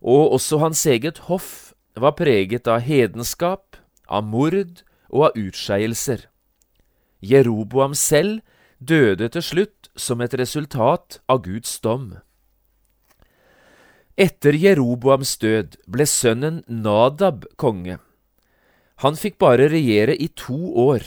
og 0.00 0.34
også 0.38 0.60
hans 0.62 0.84
eget 0.86 1.24
hoff 1.28 1.72
var 1.96 2.14
preget 2.18 2.68
av 2.68 2.84
hedenskap, 2.86 3.76
av 4.08 4.24
mord 4.24 4.82
og 5.10 5.30
av 5.30 5.38
utskeielser. 5.40 6.28
Jeroboam 7.20 7.94
selv 7.94 8.40
døde 8.78 9.28
til 9.28 9.42
slutt 9.42 9.90
som 9.98 10.20
et 10.22 10.34
resultat 10.38 11.18
av 11.28 11.42
Guds 11.42 11.80
dom. 11.82 12.14
Etter 14.18 14.56
Jeroboams 14.58 15.36
død 15.38 15.78
ble 15.86 16.06
sønnen 16.10 16.64
Nadab 16.66 17.46
konge. 17.56 18.00
Han 19.04 19.14
fikk 19.14 19.38
bare 19.38 19.70
regjere 19.70 20.16
i 20.18 20.26
to 20.34 20.58
år 20.74 21.06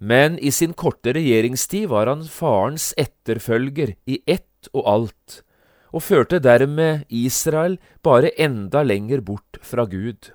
men 0.00 0.38
i 0.38 0.50
sin 0.50 0.72
korte 0.72 1.12
regjeringstid 1.12 1.90
var 1.92 2.08
han 2.08 2.24
farens 2.24 2.90
etterfølger 2.96 3.92
i 4.08 4.22
ett 4.24 4.70
og 4.72 4.86
alt, 4.88 5.40
og 5.92 6.04
førte 6.06 6.40
dermed 6.40 7.04
Israel 7.12 7.76
bare 8.02 8.32
enda 8.40 8.80
lenger 8.82 9.20
bort 9.20 9.60
fra 9.60 9.84
Gud. 9.84 10.32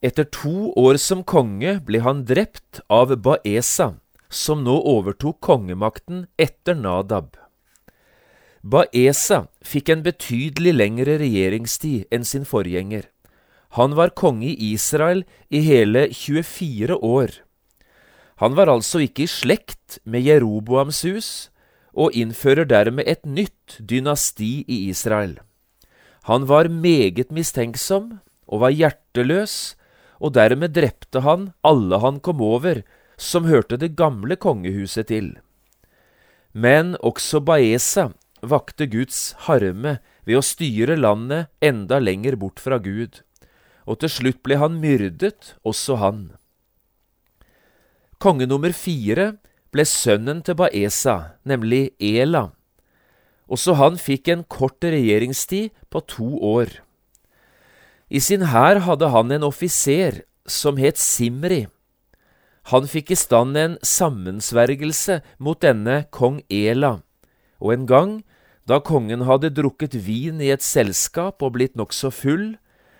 Etter 0.00 0.24
to 0.32 0.72
år 0.72 0.96
som 1.02 1.24
konge 1.24 1.78
ble 1.84 2.00
han 2.00 2.24
drept 2.24 2.80
av 2.88 3.12
Baesa, 3.20 3.92
som 4.32 4.64
nå 4.64 4.76
overtok 4.88 5.40
kongemakten 5.44 6.24
etter 6.40 6.78
Nadab. 6.80 7.36
Baesa 8.66 9.46
fikk 9.62 9.92
en 9.94 10.02
betydelig 10.02 10.74
lengre 10.74 11.18
regjeringstid 11.22 12.10
enn 12.10 12.26
sin 12.26 12.46
forgjenger. 12.48 13.06
Han 13.78 13.94
var 13.94 14.16
konge 14.18 14.48
i 14.50 14.72
Israel 14.72 15.22
i 15.52 15.60
hele 15.62 16.08
24 16.10 16.96
år 16.96 17.42
han 18.36 18.56
var 18.56 18.68
altså 18.68 19.00
ikke 19.04 19.24
i 19.24 19.30
slekt 19.30 19.98
med 20.04 20.24
Jeroboams 20.26 21.00
hus, 21.08 21.28
og 21.96 22.12
innfører 22.12 22.68
dermed 22.68 23.08
et 23.08 23.24
nytt 23.24 23.78
dynasti 23.80 24.60
i 24.68 24.82
Israel. 24.90 25.38
Han 26.28 26.44
var 26.44 26.68
meget 26.68 27.32
mistenksom 27.32 28.18
og 28.46 28.60
var 28.60 28.74
hjerteløs, 28.76 29.76
og 30.20 30.34
dermed 30.36 30.74
drepte 30.76 31.22
han 31.24 31.50
alle 31.64 32.00
han 32.04 32.20
kom 32.20 32.42
over 32.44 32.82
som 33.16 33.48
hørte 33.48 33.78
det 33.80 33.94
gamle 33.96 34.36
kongehuset 34.36 35.08
til. 35.08 35.32
Men 36.52 36.96
også 37.00 37.40
Baesa 37.40 38.10
vakte 38.48 38.86
Guds 38.90 39.34
harme 39.46 39.98
ved 40.26 40.40
å 40.40 40.44
styre 40.44 40.96
landet 40.98 41.50
enda 41.64 41.98
lenger 42.02 42.38
bort 42.40 42.62
fra 42.62 42.78
Gud, 42.82 43.22
og 43.86 44.00
til 44.02 44.12
slutt 44.12 44.42
ble 44.46 44.58
han 44.60 44.80
myrdet, 44.82 45.54
også 45.62 45.98
han. 46.02 46.20
Konge 48.18 48.48
nummer 48.48 48.72
fire 48.72 49.36
ble 49.74 49.84
sønnen 49.84 50.40
til 50.42 50.56
Baesa, 50.58 51.36
nemlig 51.44 51.92
Ela. 52.00 52.48
Også 53.46 53.76
han 53.78 53.98
fikk 54.00 54.30
en 54.32 54.42
kort 54.48 54.82
regjeringstid 54.82 55.70
på 55.92 56.02
to 56.10 56.30
år. 56.42 56.80
I 58.08 58.22
sin 58.22 58.48
hær 58.50 58.80
hadde 58.86 59.10
han 59.12 59.34
en 59.34 59.46
offiser 59.46 60.22
som 60.46 60.78
het 60.78 60.98
Simri. 60.98 61.66
Han 62.72 62.86
fikk 62.90 63.12
i 63.14 63.18
stand 63.18 63.58
en 63.58 63.76
sammensvergelse 63.82 65.20
mot 65.38 65.60
denne 65.62 66.04
kong 66.14 66.40
Ela, 66.50 66.96
og 67.62 67.72
en 67.74 67.86
gang, 67.86 68.12
da 68.66 68.80
kongen 68.82 69.22
hadde 69.28 69.52
drukket 69.54 69.94
vin 69.94 70.40
i 70.42 70.50
et 70.54 70.64
selskap 70.64 71.42
og 71.42 71.54
blitt 71.54 71.76
nokså 71.78 72.10
full, 72.10 72.56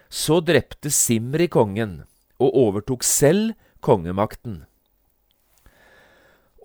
så 0.08 0.38
drepte 0.40 0.92
Simri 0.94 1.49
kongen 1.50 2.04
og 2.38 2.54
overtok 2.54 3.02
selv 3.06 3.56
kongemakten. 3.82 4.64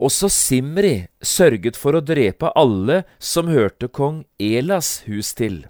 Også 0.01 0.29
Simri 0.33 1.07
sørget 1.21 1.77
for 1.77 1.97
å 1.97 2.01
drepe 2.01 2.49
alle 2.57 3.03
som 3.21 3.49
hørte 3.49 3.89
kong 3.89 4.23
Elas 4.41 5.03
hus 5.05 5.33
til, 5.37 5.63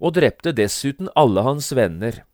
og 0.00 0.16
drepte 0.18 0.52
dessuten 0.56 1.08
alle 1.16 1.44
hans 1.46 1.70
venner. 1.76 2.24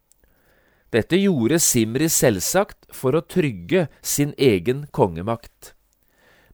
Dette 0.90 1.18
gjorde 1.20 1.60
Simri 1.62 2.08
selvsagt 2.10 2.90
for 2.94 3.14
å 3.14 3.22
trygge 3.22 3.86
sin 4.02 4.34
egen 4.38 4.88
kongemakt. 4.90 5.74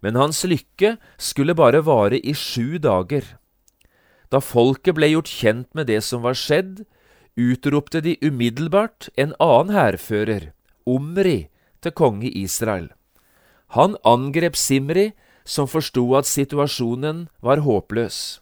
Men 0.04 0.20
hans 0.20 0.42
lykke 0.44 0.98
skulle 1.16 1.56
bare 1.56 1.80
vare 1.80 2.20
i 2.20 2.36
sju 2.36 2.76
dager. 2.76 3.24
Da 4.32 4.40
folket 4.42 4.96
ble 4.96 5.12
gjort 5.12 5.30
kjent 5.30 5.68
med 5.74 5.86
det 5.90 6.00
som 6.04 6.24
var 6.26 6.34
skjedd, 6.38 6.84
utropte 7.36 8.00
de 8.00 8.16
umiddelbart 8.24 9.10
en 9.16 9.34
annen 9.42 9.74
hærfører, 9.76 10.52
Omri, 10.86 11.48
til 11.82 11.92
konge 11.92 12.30
Israel. 12.30 12.88
Han 13.74 13.96
angrep 14.06 14.56
Simri, 14.56 15.12
som 15.44 15.68
forsto 15.70 16.04
at 16.18 16.26
situasjonen 16.26 17.26
var 17.42 17.62
håpløs. 17.62 18.40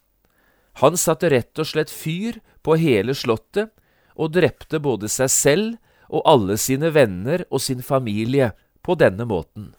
Han 0.80 0.96
satte 0.98 1.30
rett 1.30 1.58
og 1.60 1.68
slett 1.68 1.92
fyr 1.92 2.40
på 2.64 2.76
hele 2.80 3.14
slottet 3.14 3.72
og 4.14 4.32
drepte 4.34 4.80
både 4.80 5.10
seg 5.12 5.30
selv 5.30 5.76
og 6.08 6.24
alle 6.28 6.56
sine 6.60 6.90
venner 6.94 7.44
og 7.50 7.62
sin 7.62 7.82
familie 7.82 8.52
på 8.84 8.96
denne 8.98 9.26
måten. 9.28 9.72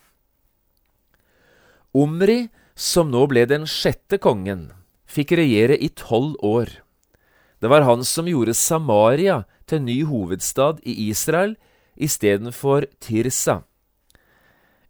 Omri, 1.96 2.50
som 2.76 3.12
nå 3.12 3.24
ble 3.32 3.46
den 3.48 3.64
sjette 3.70 4.20
kongen, 4.20 4.70
fikk 5.06 5.36
regjere 5.38 5.78
i 5.78 5.90
tolv 5.90 6.36
år. 6.44 6.70
Det 7.62 7.72
var 7.72 7.86
han 7.88 8.04
som 8.06 8.28
gjorde 8.28 8.54
Samaria 8.54 9.44
til 9.70 9.82
ny 9.82 10.04
hovedstad 10.06 10.82
i 10.84 11.10
Israel 11.10 11.56
istedenfor 11.96 12.86
Tirsa. 13.00 13.64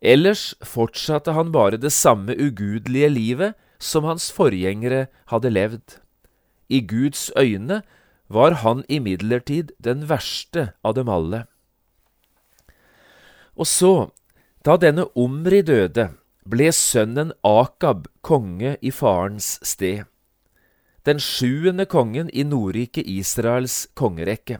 Ellers 0.01 0.53
fortsatte 0.61 1.33
han 1.33 1.51
bare 1.53 1.77
det 1.81 1.93
samme 1.93 2.35
ugudelige 2.35 3.09
livet 3.09 3.55
som 3.79 4.05
hans 4.05 4.31
forgjengere 4.33 5.07
hadde 5.31 5.49
levd. 5.49 5.97
I 6.69 6.81
Guds 6.81 7.31
øyne 7.37 7.81
var 8.27 8.61
han 8.61 8.83
imidlertid 8.89 9.71
den 9.79 10.07
verste 10.09 10.73
av 10.83 10.95
dem 10.97 11.09
alle. 11.09 11.45
Og 13.55 13.67
så, 13.69 14.09
da 14.65 14.75
denne 14.77 15.07
Omri 15.15 15.61
døde, 15.61 16.09
ble 16.45 16.69
sønnen 16.73 17.31
Akab 17.41 18.05
konge 18.21 18.75
i 18.81 18.91
farens 18.93 19.55
sted, 19.65 20.05
den 21.05 21.17
sjuende 21.21 21.85
kongen 21.89 22.29
i 22.29 22.45
Nordriket 22.45 23.05
Israels 23.09 23.85
kongerekke. 23.97 24.59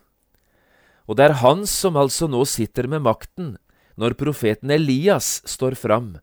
Og 1.06 1.18
det 1.18 1.28
er 1.28 1.40
han 1.42 1.66
som 1.70 1.98
altså 1.98 2.30
nå 2.30 2.42
sitter 2.50 2.90
med 2.90 3.06
makten 3.06 3.56
når 4.02 4.18
profeten 4.18 4.74
Elias 4.74 5.44
står 5.46 5.78
fram, 5.78 6.16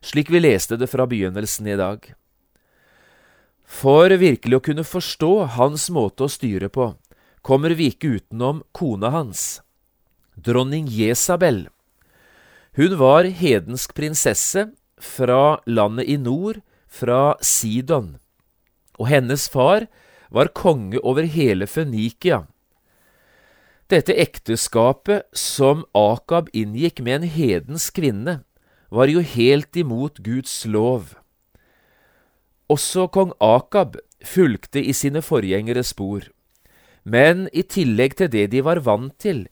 slik 0.00 0.32
vi 0.32 0.40
leste 0.40 0.80
det 0.80 0.88
fra 0.88 1.04
begynnelsen 1.08 1.68
i 1.68 1.76
dag. 1.76 2.00
For 3.70 4.10
virkelig 4.10 4.56
å 4.56 4.64
kunne 4.64 4.88
forstå 4.88 5.32
hans 5.60 5.88
måte 5.92 6.26
å 6.26 6.32
styre 6.32 6.72
på, 6.72 6.94
kommer 7.44 7.76
vi 7.76 7.92
ikke 7.92 8.16
utenom 8.16 8.64
kona 8.72 9.12
hans, 9.14 9.60
dronning 10.34 10.88
Jesabel. 10.88 11.68
Hun 12.76 12.96
var 12.98 13.28
hedensk 13.28 13.94
prinsesse 13.94 14.70
fra 15.00 15.60
landet 15.66 16.08
i 16.08 16.16
nord, 16.20 16.60
fra 16.86 17.36
Sidon, 17.40 18.18
og 18.98 19.08
hennes 19.08 19.48
far 19.48 19.86
var 20.30 20.52
konge 20.54 21.00
over 21.02 21.26
hele 21.26 21.66
Fønikia. 21.66 22.44
Dette 23.90 24.14
ekteskapet 24.14 25.26
som 25.34 25.82
Akab 25.98 26.50
inngikk 26.54 27.00
med 27.02 27.20
en 27.20 27.30
hedensk 27.34 27.96
kvinne, 27.98 28.40
var 28.90 29.10
jo 29.10 29.22
helt 29.22 29.74
imot 29.78 30.20
Guds 30.22 30.64
lov. 30.66 31.14
Også 32.70 33.08
kong 33.10 33.32
Akab 33.42 33.96
fulgte 34.22 34.82
i 34.82 34.94
sine 34.94 35.22
forgjengeres 35.22 35.90
spor. 35.94 36.28
Men 37.02 37.48
i 37.52 37.62
tillegg 37.62 38.18
til 38.18 38.30
det 38.30 38.50
de 38.52 38.62
var 38.66 38.82
vant 38.86 39.16
til, 39.18 39.46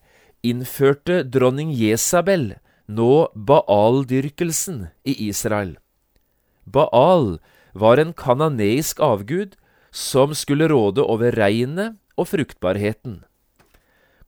innførte 0.47 1.25
dronning 1.27 1.73
Jesabel 1.75 2.53
nå 2.89 3.29
Baal-dyrkelsen 3.35 4.89
i 5.05 5.15
Israel. 5.29 5.77
Baal 6.65 7.39
var 7.73 8.01
en 8.01 8.13
kananeisk 8.17 9.01
avgud 9.01 9.57
som 9.93 10.35
skulle 10.35 10.69
råde 10.73 11.05
over 11.05 11.37
regnet 11.37 11.97
og 12.17 12.31
fruktbarheten. 12.33 13.23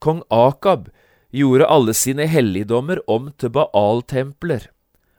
Kong 0.01 0.23
Akab 0.33 0.89
gjorde 1.33 1.69
alle 1.69 1.95
sine 1.97 2.27
helligdommer 2.29 3.01
om 3.11 3.31
til 3.39 3.53
Baal-templer, 3.55 4.69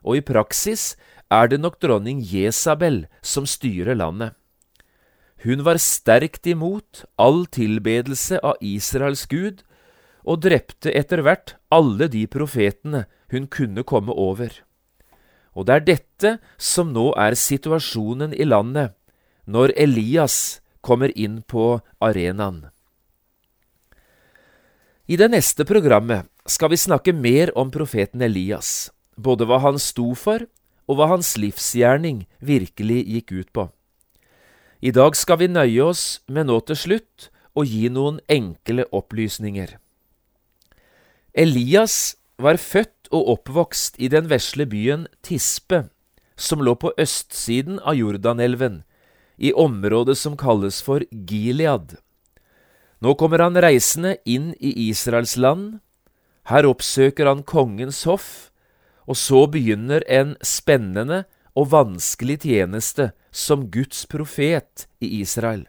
og 0.01 0.17
i 0.17 0.25
praksis 0.25 0.93
er 1.31 1.49
det 1.51 1.61
nok 1.61 1.79
dronning 1.81 2.21
Jesabel 2.21 3.05
som 3.21 3.45
styrer 3.45 3.97
landet. 3.97 4.33
Hun 5.41 5.63
var 5.65 5.79
sterkt 5.81 6.45
imot 6.45 7.05
all 7.17 7.45
tilbedelse 7.49 8.37
av 8.45 8.59
Israels 8.61 9.25
gud, 9.25 9.63
og 10.23 10.43
drepte 10.45 10.91
etter 10.93 11.23
hvert 11.25 11.55
alle 11.73 12.07
de 12.11 12.25
profetene 12.29 13.05
hun 13.31 13.47
kunne 13.47 13.83
komme 13.87 14.13
over. 14.13 14.51
Og 15.55 15.67
det 15.67 15.75
er 15.75 15.87
dette 15.87 16.33
som 16.57 16.93
nå 16.95 17.11
er 17.19 17.35
situasjonen 17.35 18.33
i 18.33 18.47
landet, 18.47 18.93
når 19.45 19.73
Elias 19.75 20.61
kommer 20.81 21.11
inn 21.17 21.41
på 21.43 21.81
arenaen. 21.99 22.69
I 25.11 25.17
det 25.19 25.27
neste 25.33 25.65
programmet 25.67 26.29
skal 26.47 26.71
vi 26.71 26.79
snakke 26.79 27.11
mer 27.13 27.51
om 27.57 27.71
profeten 27.73 28.21
Elias, 28.23 28.91
både 29.17 29.45
hva 29.49 29.59
han 29.65 29.79
sto 29.81 30.13
for, 30.15 30.45
og 30.87 30.97
hva 30.97 31.09
hans 31.11 31.35
livsgjerning 31.39 32.25
virkelig 32.39 33.03
gikk 33.07 33.31
ut 33.31 33.51
på. 33.53 33.67
I 34.81 34.91
dag 34.95 35.15
skal 35.19 35.37
vi 35.43 35.51
nøye 35.51 35.83
oss 35.83 36.21
med 36.27 36.47
nå 36.49 36.57
til 36.65 36.79
slutt 36.79 37.29
å 37.53 37.65
gi 37.67 37.85
noen 37.93 38.17
enkle 38.31 38.87
opplysninger. 38.89 39.75
Elias 41.33 42.17
var 42.35 42.57
født 42.59 43.07
og 43.11 43.27
oppvokst 43.35 43.95
i 44.03 44.09
den 44.11 44.27
vesle 44.27 44.65
byen 44.67 45.05
Tispe, 45.23 45.85
som 46.35 46.59
lå 46.59 46.75
på 46.75 46.91
østsiden 46.99 47.79
av 47.79 47.95
Jordanelven, 47.95 48.81
i 49.39 49.53
området 49.53 50.17
som 50.19 50.35
kalles 50.37 50.81
for 50.83 51.05
Gilead. 51.09 51.95
Nå 53.01 53.15
kommer 53.17 53.41
han 53.41 53.57
reisende 53.57 54.17
inn 54.27 54.51
i 54.59 54.73
Israels 54.89 55.37
land. 55.39 55.79
Her 56.51 56.67
oppsøker 56.67 57.29
han 57.29 57.47
kongens 57.47 58.03
hoff, 58.05 58.51
og 59.07 59.17
så 59.17 59.47
begynner 59.49 60.03
en 60.11 60.35
spennende 60.45 61.23
og 61.55 61.71
vanskelig 61.71 62.41
tjeneste 62.43 63.11
som 63.31 63.69
Guds 63.71 64.03
profet 64.05 64.85
i 64.99 65.23
Israel. 65.23 65.65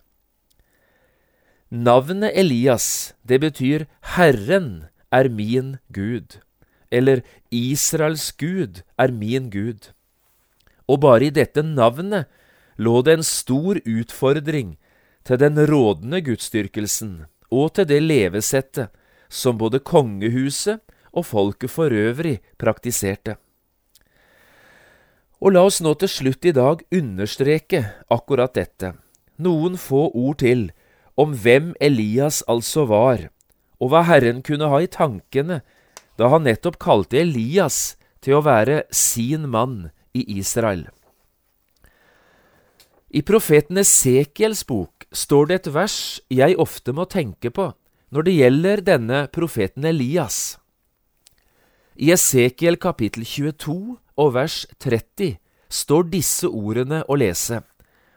Navnet 1.73 2.35
Elias, 2.37 3.15
det 3.25 3.41
betyr 3.41 3.87
Herren 4.19 4.92
er 5.13 5.29
min 5.29 5.77
Gud, 5.93 6.41
eller 6.91 7.23
Israels 7.51 8.33
Gud 8.33 8.83
er 8.99 9.13
min 9.13 9.51
Gud. 9.51 9.93
Og 10.89 11.01
bare 11.01 11.29
i 11.29 11.35
dette 11.35 11.63
navnet 11.63 12.27
lå 12.77 13.03
det 13.03 13.19
en 13.19 13.27
stor 13.27 13.79
utfordring 13.85 14.77
til 15.25 15.39
den 15.39 15.61
rådende 15.69 16.23
gudsdyrkelsen 16.25 17.25
og 17.53 17.75
til 17.77 17.89
det 17.89 18.01
levesettet 18.03 18.93
som 19.33 19.59
både 19.61 19.81
kongehuset 19.81 20.83
og 21.13 21.27
folket 21.27 21.71
for 21.71 21.93
øvrig 21.93 22.41
praktiserte. 22.59 23.37
Og 25.43 25.57
la 25.57 25.65
oss 25.67 25.81
nå 25.83 25.95
til 25.99 26.09
slutt 26.09 26.47
i 26.47 26.55
dag 26.55 26.85
understreke 26.95 27.83
akkurat 28.13 28.55
dette, 28.55 28.93
noen 29.43 29.77
få 29.81 30.07
ord 30.15 30.39
til 30.43 30.69
om 31.19 31.35
hvem 31.35 31.73
Elias 31.83 32.43
altså 32.49 32.87
var, 32.87 33.27
og 33.83 33.91
hva 33.91 34.05
Herren 34.07 34.43
kunne 34.47 34.71
ha 34.71 34.79
i 34.83 34.91
tankene 34.91 35.61
da 36.21 36.31
han 36.31 36.47
nettopp 36.47 36.79
kalte 36.83 37.19
Elias 37.19 37.97
til 38.23 38.39
å 38.39 38.45
være 38.47 38.85
sin 38.95 39.49
mann 39.51 39.91
i 40.15 40.23
Israel. 40.39 40.87
I 43.13 43.21
profeten 43.27 43.81
Esekiels 43.83 44.63
bok 44.69 45.09
står 45.13 45.51
det 45.51 45.57
et 45.61 45.71
vers 45.75 45.97
jeg 46.33 46.57
ofte 46.63 46.95
må 46.97 47.09
tenke 47.11 47.51
på 47.51 47.73
når 48.13 48.29
det 48.29 48.37
gjelder 48.39 48.85
denne 48.87 49.19
profeten 49.33 49.85
Elias. 49.89 50.57
I 51.97 52.13
Esekiel 52.15 52.79
kapittel 52.81 53.27
22 53.29 53.99
og 54.17 54.33
vers 54.37 54.63
30 54.81 55.37
står 55.73 56.09
disse 56.13 56.49
ordene 56.49 57.03
å 57.09 57.17
lese, 57.21 57.63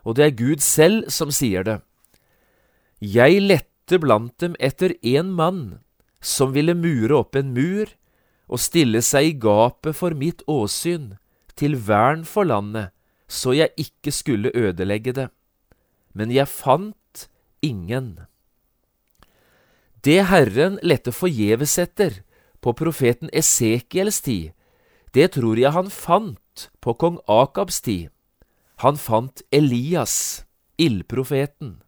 og 0.04 0.16
det 0.16 0.26
er 0.26 0.38
Gud 0.38 0.64
selv 0.64 1.10
som 1.12 1.32
sier 1.32 1.64
det. 1.68 1.80
Jeg 3.00 3.42
lette 3.44 3.75
blant 3.92 4.34
dem 4.42 4.56
etter 4.60 4.96
en 5.06 5.32
mann 5.32 5.62
som 6.26 6.54
ville 6.56 6.74
mure 6.74 7.14
opp 7.22 7.38
en 7.38 7.54
mur, 7.54 7.86
og 8.50 8.62
stille 8.62 9.02
seg 9.06 9.30
i 9.30 9.38
gapet 9.42 9.98
for 9.98 10.18
mitt 10.18 10.42
åsyn, 10.50 11.16
til 11.56 11.78
vern 11.88 12.26
for 12.28 12.50
landet, 12.50 12.92
så 13.28 13.54
jeg 13.56 13.74
ikke 13.80 14.12
skulle 14.14 14.54
ødelegge 14.54 15.14
det. 15.16 15.30
Men 16.14 16.34
jeg 16.34 16.50
fant 16.50 17.28
ingen. 17.62 18.26
Det 20.06 20.20
Herren 20.30 20.78
lette 20.86 21.14
forgjeves 21.16 21.78
etter 21.82 22.22
på 22.62 22.74
profeten 22.78 23.32
Esekiels 23.34 24.22
tid, 24.22 24.52
det 25.16 25.32
tror 25.38 25.58
jeg 25.58 25.72
han 25.72 25.90
fant 25.90 26.68
på 26.84 26.94
kong 27.00 27.18
Akabs 27.32 27.80
tid. 27.82 28.12
Han 28.84 29.00
fant 29.00 29.42
Elias, 29.56 30.44
ildprofeten. 30.78 31.80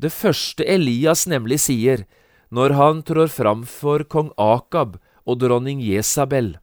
Det 0.00 0.08
første 0.14 0.64
Elias 0.64 1.26
nemlig 1.28 1.58
sier 1.66 2.06
når 2.48 2.72
han 2.78 3.02
trår 3.04 3.28
fram 3.28 3.66
for 3.68 4.06
kong 4.08 4.30
Akab 4.40 4.96
og 5.28 5.42
dronning 5.42 5.82
Jesabel, 5.84 6.54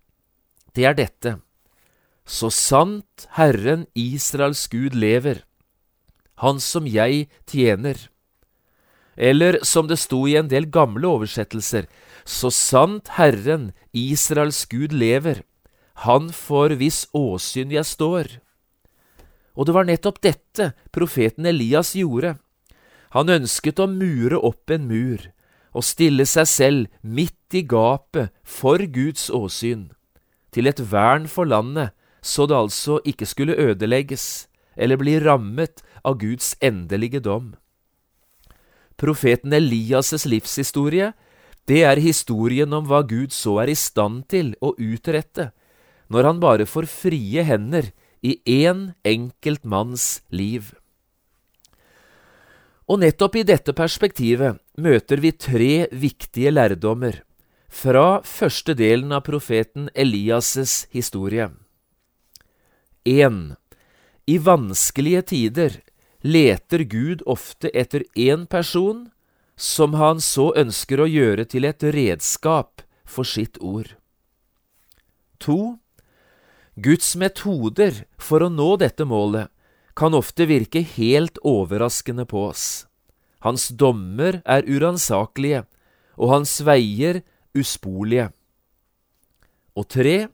det 0.74 0.88
er 0.90 0.96
dette. 0.98 1.38
Så 2.26 2.50
sant 2.52 3.28
Herren 3.38 3.86
Israels 3.96 4.66
Gud 4.68 4.98
lever, 4.98 5.44
Han 6.42 6.60
som 6.60 6.86
jeg 6.86 7.30
tjener. 7.50 7.98
Eller 9.16 9.58
som 9.66 9.88
det 9.88 9.98
sto 9.98 10.28
i 10.28 10.36
en 10.38 10.50
del 10.50 10.68
gamle 10.70 11.08
oversettelser, 11.08 11.88
så 12.26 12.52
sant 12.54 13.16
Herren 13.18 13.72
Israels 13.94 14.66
Gud 14.66 14.94
lever, 14.94 15.42
Han 16.06 16.30
for 16.30 16.74
hvis 16.78 17.08
åsyn 17.14 17.72
jeg 17.72 17.86
står. 17.86 18.42
Og 19.58 19.66
det 19.66 19.74
var 19.74 19.88
nettopp 19.90 20.22
dette 20.22 20.74
profeten 20.94 21.46
Elias 21.46 21.96
gjorde. 21.98 22.36
Han 23.16 23.32
ønsket 23.32 23.80
å 23.80 23.88
mure 23.88 24.40
opp 24.40 24.72
en 24.74 24.88
mur 24.90 25.30
og 25.78 25.86
stille 25.86 26.26
seg 26.26 26.48
selv 26.50 26.88
midt 27.04 27.54
i 27.56 27.62
gapet 27.68 28.34
for 28.44 28.82
Guds 28.92 29.28
åsyn, 29.30 29.92
til 30.52 30.68
et 30.68 30.82
vern 30.92 31.28
for 31.30 31.46
landet, 31.46 31.94
så 32.22 32.48
det 32.50 32.58
altså 32.58 32.98
ikke 33.06 33.28
skulle 33.30 33.56
ødelegges 33.56 34.48
eller 34.76 34.98
bli 35.00 35.18
rammet 35.22 35.84
av 36.04 36.18
Guds 36.22 36.56
endelige 36.62 37.22
dom. 37.24 37.54
Profeten 38.98 39.54
Elias' 39.54 40.26
livshistorie, 40.26 41.12
det 41.70 41.84
er 41.86 42.02
historien 42.02 42.74
om 42.74 42.88
hva 42.90 43.04
Gud 43.06 43.34
så 43.36 43.60
er 43.62 43.70
i 43.70 43.78
stand 43.78 44.26
til 44.32 44.56
å 44.64 44.74
utrette 44.80 45.52
når 46.08 46.30
han 46.30 46.40
bare 46.40 46.66
får 46.66 46.88
frie 46.88 47.44
hender 47.44 47.92
i 48.24 48.40
én 48.48 48.94
enkelt 49.06 49.66
manns 49.68 50.22
liv. 50.32 50.72
Og 52.88 53.02
nettopp 53.04 53.36
i 53.36 53.44
dette 53.44 53.74
perspektivet 53.76 54.62
møter 54.80 55.20
vi 55.20 55.34
tre 55.36 55.88
viktige 55.92 56.54
lærdommer 56.54 57.20
fra 57.68 58.22
første 58.24 58.78
delen 58.80 59.12
av 59.12 59.26
profeten 59.28 59.90
Elias' 59.92 60.88
historie. 60.96 61.50
1. 63.04 63.58
I 64.28 64.38
vanskelige 64.40 65.22
tider 65.34 65.76
leter 66.24 66.84
Gud 66.88 67.26
ofte 67.28 67.72
etter 67.76 68.08
én 68.16 68.48
person 68.48 69.10
som 69.58 69.96
han 70.00 70.24
så 70.24 70.54
ønsker 70.56 71.02
å 71.02 71.10
gjøre 71.12 71.48
til 71.50 71.68
et 71.68 71.84
redskap 71.84 72.84
for 73.04 73.28
sitt 73.28 73.60
ord. 73.60 73.96
2. 75.44 75.78
Guds 76.78 77.16
metoder 77.20 78.06
for 78.22 78.46
å 78.46 78.50
nå 78.54 78.76
dette 78.80 79.04
målet 79.04 79.52
kan 79.98 80.14
ofte 80.14 80.46
virke 80.46 80.84
helt 80.86 81.40
overraskende 81.42 82.28
på 82.30 82.48
oss. 82.52 82.86
Hans 83.42 83.70
dommer 83.74 84.42
er 84.46 84.66
uransakelige, 84.70 85.64
og 86.18 86.34
hans 86.34 86.60
veier 86.66 87.22
usporlige. 87.58 88.30
Og 89.78 89.88
tre, 89.90 90.28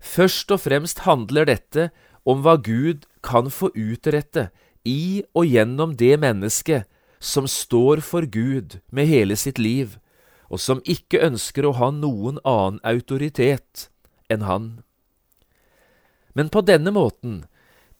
først 0.00 0.50
og 0.54 0.62
fremst 0.66 1.02
handler 1.06 1.46
dette 1.50 1.90
om 2.26 2.42
hva 2.42 2.56
Gud 2.58 3.06
kan 3.26 3.50
få 3.50 3.70
utrette 3.74 4.50
i 4.86 5.22
og 5.34 5.46
gjennom 5.50 5.94
det 5.98 6.14
mennesket 6.22 6.86
som 7.22 7.46
står 7.50 8.02
for 8.06 8.26
Gud 8.26 8.78
med 8.90 9.10
hele 9.10 9.38
sitt 9.38 9.58
liv, 9.58 9.96
og 10.50 10.62
som 10.62 10.82
ikke 10.86 11.22
ønsker 11.26 11.66
å 11.66 11.74
ha 11.78 11.90
noen 11.94 12.38
annen 12.46 12.82
autoritet 12.86 13.88
enn 14.30 14.46
han. 14.46 14.68
Men 16.34 16.50
på 16.52 16.62
denne 16.66 16.92
måten 16.94 17.46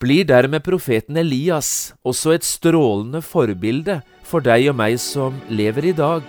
blir 0.02 0.26
dermed 0.28 0.60
profeten 0.60 1.16
Elias 1.16 1.94
også 2.04 2.34
et 2.36 2.44
strålende 2.44 3.22
forbilde 3.24 4.02
for 4.28 4.44
deg 4.44 4.68
og 4.68 4.76
meg 4.76 4.98
som 5.00 5.38
lever 5.48 5.88
i 5.88 5.94
dag. 5.96 6.24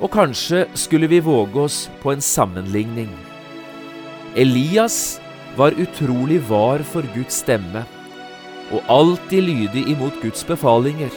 Og 0.00 0.08
kanskje 0.12 0.64
skulle 0.76 1.08
vi 1.10 1.20
våge 1.24 1.66
oss 1.66 1.78
på 2.00 2.14
en 2.14 2.24
sammenligning. 2.24 3.10
Elias 4.36 5.18
var 5.56 5.76
utrolig 5.76 6.40
var 6.48 6.84
for 6.84 7.04
Guds 7.14 7.42
stemme, 7.42 7.84
og 8.72 8.88
alltid 8.92 9.44
lydig 9.44 9.84
imot 9.92 10.16
Guds 10.24 10.44
befalinger. 10.44 11.12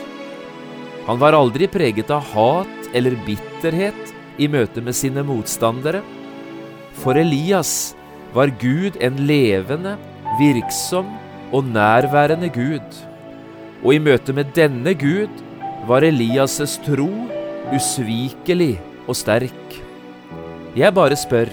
Han 1.08 1.20
var 1.24 1.36
aldri 1.36 1.68
preget 1.72 2.12
av 2.12 2.24
hat 2.36 2.92
eller 2.94 3.16
bitterhet 3.26 4.14
i 4.40 4.48
møte 4.52 4.84
med 4.84 4.96
sine 4.96 5.24
motstandere. 5.28 6.04
For 7.00 7.16
Elias 7.20 7.96
var 8.36 8.52
Gud 8.62 9.00
en 9.02 9.24
levende, 9.28 9.96
virksom 10.40 11.10
og 11.54 11.64
nærværende 11.64 12.50
Gud. 12.54 13.02
Og 13.84 13.94
i 13.96 14.02
møte 14.04 14.34
med 14.36 14.52
denne 14.56 14.94
Gud 14.94 15.32
var 15.88 16.06
Elias' 16.06 16.78
tro 16.86 17.10
usvikelig 17.74 18.80
og 19.08 19.16
sterk. 19.16 19.80
Jeg 20.78 20.94
bare 20.94 21.18
spør, 21.18 21.50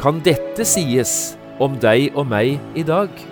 kan 0.00 0.20
dette 0.24 0.64
sies 0.66 1.36
om 1.60 1.76
deg 1.80 2.10
og 2.16 2.26
meg 2.26 2.58
i 2.78 2.84
dag? 2.86 3.31